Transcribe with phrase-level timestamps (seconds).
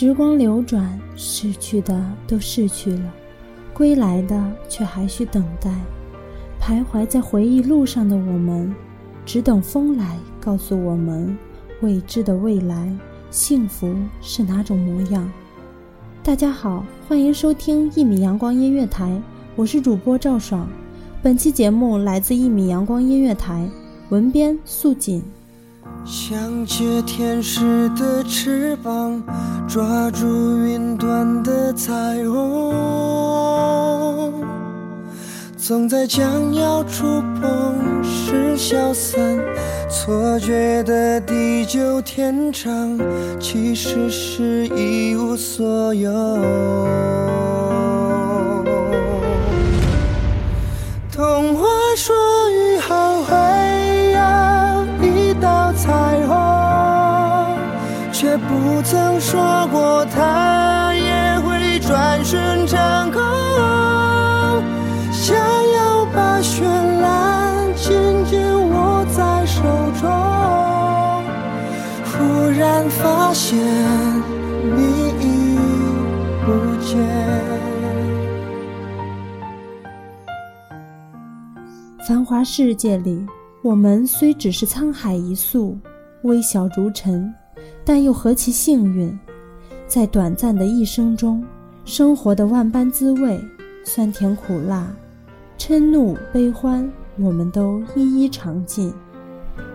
[0.00, 3.12] 时光流转，逝去的都逝去了，
[3.74, 5.74] 归来的却还需等待。
[6.60, 8.72] 徘徊在回忆路上的我们，
[9.26, 11.36] 只等风来告诉我们
[11.80, 12.96] 未知的未来，
[13.32, 15.28] 幸福是哪种模样。
[16.22, 19.20] 大家好，欢迎收听一米阳光音乐台，
[19.56, 20.68] 我是主播赵爽。
[21.20, 23.68] 本期节目来自一米阳光音乐台，
[24.10, 25.20] 文编素锦。
[26.04, 29.22] 想借天使的翅膀，
[29.68, 30.26] 抓住
[30.64, 31.92] 云端的彩
[32.24, 32.72] 虹，
[35.56, 37.04] 总在将要触
[37.40, 39.38] 碰时消散，
[39.90, 42.98] 错觉的地久天长，
[43.38, 46.10] 其实是一无所有。
[58.78, 63.20] 不曾说过它也会转瞬成空。
[65.10, 66.62] 想要把绚
[67.00, 68.40] 烂紧紧
[68.70, 69.62] 握在手
[70.00, 70.08] 中，
[72.04, 73.58] 忽然发现
[74.62, 75.58] 你已
[76.46, 76.96] 不见。
[82.06, 83.26] 繁华世界里，
[83.60, 85.76] 我们虽只是沧海一粟，
[86.22, 87.34] 微小如尘，
[87.88, 89.18] 但又何其幸运，
[89.86, 91.42] 在短暂的一生中，
[91.86, 93.40] 生活的万般滋味，
[93.82, 94.94] 酸甜苦辣，
[95.56, 98.92] 嗔怒悲欢，我们都一一尝尽。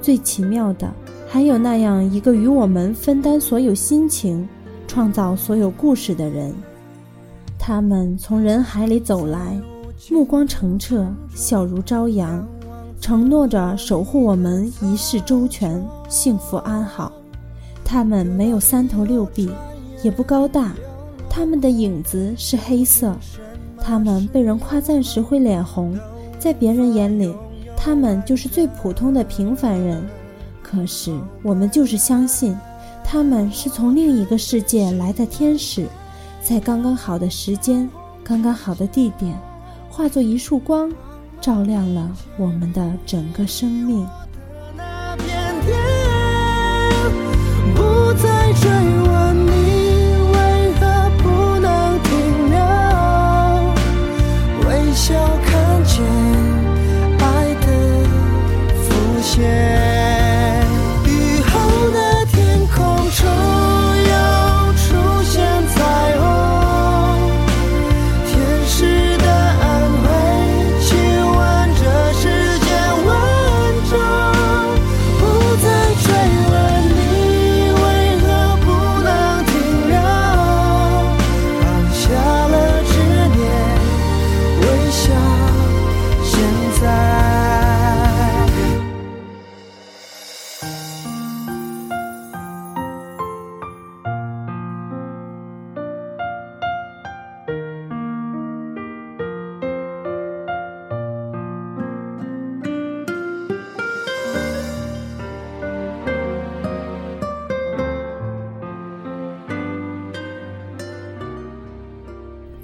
[0.00, 0.90] 最奇妙的，
[1.28, 4.48] 还有那样一个与我们分担所有心情、
[4.86, 6.54] 创造所有故事的人。
[7.58, 9.60] 他们从人海里走来。
[10.10, 12.42] 目光澄澈，笑如朝阳，
[13.02, 17.12] 承诺着守护我们一世周全、幸福安好。
[17.90, 19.50] 他们没有三头六臂，
[20.02, 20.74] 也不高大，
[21.30, 23.16] 他们的影子是黑色。
[23.80, 25.98] 他们被人夸赞时会脸红，
[26.38, 27.34] 在别人眼里，
[27.74, 30.06] 他们就是最普通的平凡人。
[30.62, 32.54] 可是我们就是相信，
[33.02, 35.86] 他们是从另一个世界来的天使，
[36.42, 37.88] 在刚刚好的时间、
[38.22, 39.34] 刚刚好的地点。
[39.88, 40.92] 化作一束光，
[41.40, 44.06] 照亮了我们的整个生命。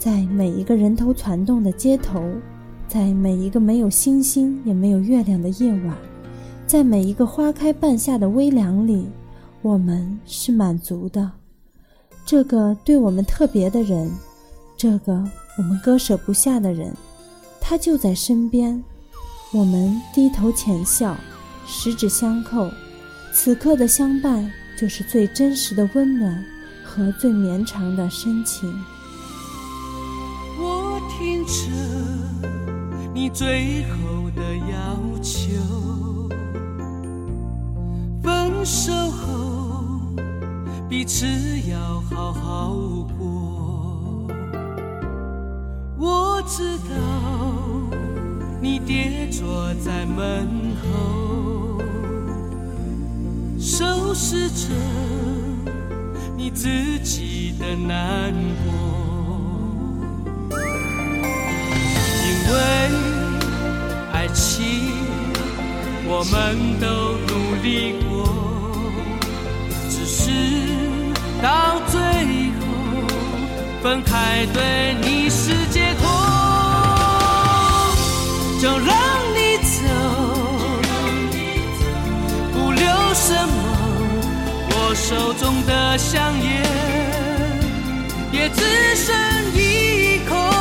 [0.04, 2.22] 在每一个人头攒动的街头，
[2.86, 5.96] 在每一个没有星星也没有月亮的夜晚，
[6.66, 9.08] 在每一个花开半夏的微凉里，
[9.62, 11.32] 我们是满足的。
[12.26, 14.10] 这个对我们特别的人，
[14.76, 16.94] 这个我们割舍不下的人，
[17.58, 18.84] 他就在身边。
[19.54, 21.16] 我们低头浅笑，
[21.66, 22.70] 十指相扣，
[23.32, 26.44] 此刻的相伴就是最真实的温暖
[26.84, 28.70] 和最绵长的深情。
[31.46, 31.70] 着
[33.14, 36.29] 你最后的要求，
[38.23, 40.00] 分手后
[40.88, 41.26] 彼此
[41.70, 42.75] 要好好
[43.19, 44.26] 过。
[45.96, 46.94] 我知道
[48.61, 50.49] 你跌坐在门
[50.82, 51.81] 后，
[53.58, 54.75] 收拾着
[56.37, 58.32] 你自己的难
[58.67, 58.94] 过。
[62.50, 62.55] 为
[64.12, 64.62] 爱情，
[66.06, 66.87] 我们都
[67.29, 67.32] 努
[67.62, 68.08] 力过，
[69.91, 70.23] 只是
[71.43, 72.00] 到最
[72.58, 72.62] 后
[73.82, 76.02] 分开，对你是解脱。
[78.61, 78.97] 就让
[79.35, 79.76] 你走，
[82.55, 82.82] 不留
[83.12, 83.52] 什么，
[84.70, 86.62] 我手中的香烟
[88.32, 88.62] 也只
[88.97, 89.14] 剩
[89.55, 90.53] 一口。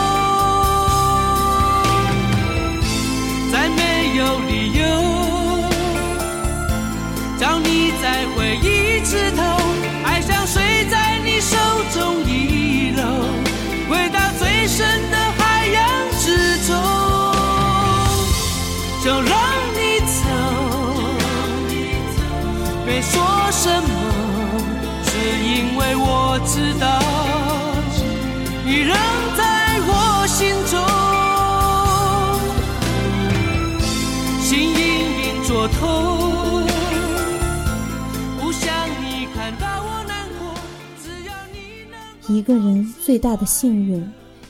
[42.30, 44.04] 一个人最大的幸运，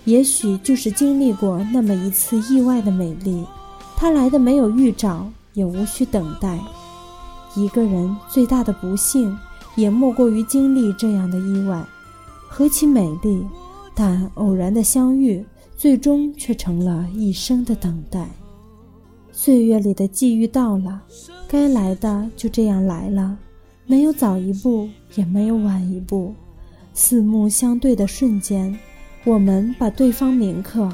[0.06, 3.44] 也许就是经历过那么一次意外的美丽。
[3.98, 6.60] 它来的没有预兆，也无需等待。
[7.56, 9.38] 一个人最大的不幸，
[9.76, 11.84] 也莫过于经历这样的意外。
[12.48, 13.44] 何其美丽！
[13.96, 15.44] 但偶然的相遇，
[15.76, 18.30] 最终却成了一生的等待。
[19.32, 21.02] 岁月里的际遇到了，
[21.48, 23.38] 该来的就这样来了，
[23.86, 26.34] 没有早一步，也没有晚一步。
[26.94, 28.78] 四目相对的瞬间，
[29.24, 30.90] 我们把对方铭刻。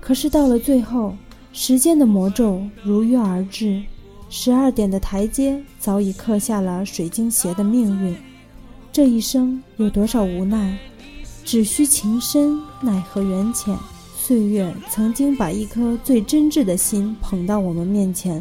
[0.00, 1.14] 可是到了最后。
[1.52, 3.82] 时间的魔咒如约而至，
[4.28, 8.14] 十二点的台阶早已刻下了水晶鞋的命运。
[8.92, 10.78] 这一生有多少无奈，
[11.44, 13.76] 只需情深，奈何缘浅。
[14.16, 18.40] 岁月曾经把一颗最真挚的心捧到我们面前，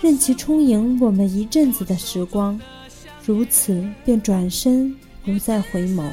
[0.00, 2.56] 任其充盈我们一阵子的时光，
[3.26, 4.94] 如此便转身
[5.24, 6.04] 不再回眸。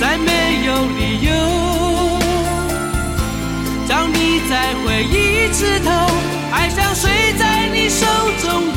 [0.00, 1.32] 再没有理由
[3.88, 5.90] 让你再回一次头，
[6.52, 8.06] 爱像睡在你手
[8.40, 8.71] 中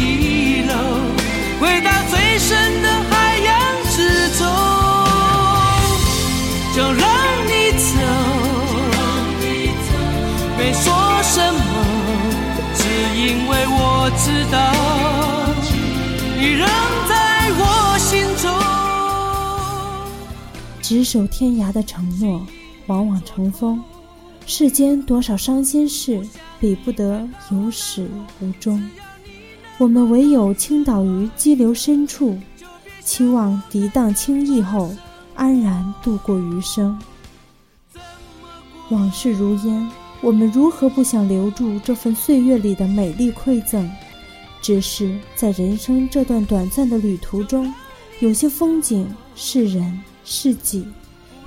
[14.08, 14.62] 我知道
[16.38, 16.68] 你仍
[17.10, 18.54] 在我心中。
[20.80, 22.46] 执手天涯的承诺，
[22.86, 23.84] 往往成风。
[24.46, 26.22] 世间多少伤心事，
[26.60, 28.08] 比不得有始
[28.40, 28.80] 无终。
[29.80, 32.38] 我们唯有倾倒于激流深处，
[33.04, 34.94] 期望涤荡轻易后，
[35.34, 36.96] 安然度过余生。
[38.90, 39.90] 往事如烟，
[40.22, 43.90] 我们如何不想留住这份岁月里的美丽馈赠？
[44.62, 47.72] 只是在人生这段短暂的旅途中，
[48.20, 50.02] 有些风景是人。
[50.28, 50.88] 是己，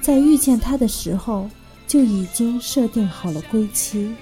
[0.00, 1.50] 在遇见他的时候
[1.88, 4.14] 就已经设定好了归期。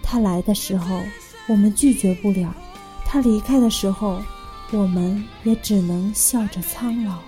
[0.00, 1.00] 他来的时候，
[1.48, 2.54] 我们拒绝不了；
[3.04, 4.22] 他离开的时候，
[4.70, 7.18] 我们也只能笑着苍老。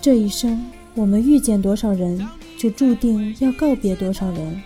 [0.00, 2.24] 这一生，我们遇见多少人，
[2.56, 4.62] 就注定要告别多少人。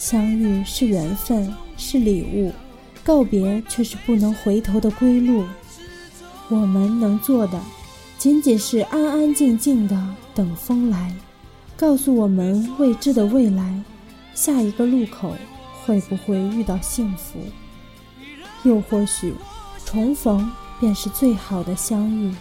[0.00, 2.50] 相遇是缘分，是礼物；
[3.04, 5.44] 告别却是不能回头的归路。
[6.48, 7.60] 我们能做的。
[8.16, 11.14] 仅仅是安安静静的等风来，
[11.76, 13.78] 告诉我们未知的未来，
[14.34, 15.36] 下一个路口
[15.84, 17.38] 会不会遇到幸福？
[18.62, 19.34] 又或许，
[19.84, 22.34] 重逢便是最好的相遇。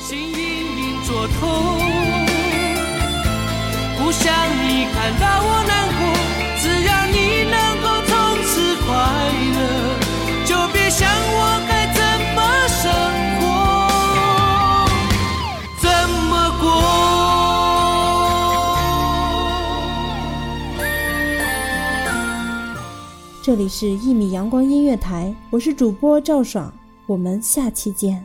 [0.00, 2.17] 心隐隐作痛。
[4.08, 6.00] 不想你看到我难过，
[6.62, 8.10] 只要你能够从
[8.42, 8.88] 此快
[9.52, 9.60] 乐，
[10.46, 12.00] 就别想我该怎
[12.34, 12.90] 么生
[13.38, 13.44] 活，
[15.82, 15.86] 怎
[16.24, 16.64] 么过。
[23.42, 26.72] 这里是一米阳光音乐台，我是主播赵爽，
[27.04, 28.24] 我们下期见。